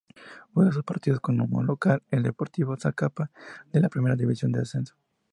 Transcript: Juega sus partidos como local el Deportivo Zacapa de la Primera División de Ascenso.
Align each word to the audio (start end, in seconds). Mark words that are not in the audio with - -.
Juega 0.55 0.71
sus 0.71 0.83
partidos 0.83 1.19
como 1.19 1.61
local 1.61 2.01
el 2.09 2.23
Deportivo 2.23 2.75
Zacapa 2.75 3.29
de 3.71 3.81
la 3.81 3.87
Primera 3.89 4.15
División 4.15 4.51
de 4.51 4.61
Ascenso. 4.61 4.95